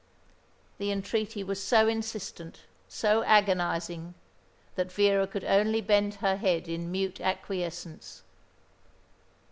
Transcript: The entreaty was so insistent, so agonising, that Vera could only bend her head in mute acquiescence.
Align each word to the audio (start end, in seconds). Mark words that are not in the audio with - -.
The 0.79 0.91
entreaty 0.91 1.43
was 1.43 1.61
so 1.61 1.87
insistent, 1.87 2.61
so 2.87 3.21
agonising, 3.21 4.15
that 4.73 4.91
Vera 4.91 5.27
could 5.27 5.43
only 5.43 5.79
bend 5.79 6.15
her 6.15 6.37
head 6.37 6.67
in 6.67 6.91
mute 6.91 7.21
acquiescence. 7.21 8.23